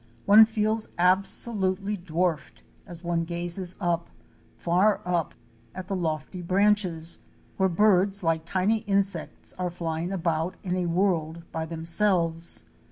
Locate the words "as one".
2.87-3.23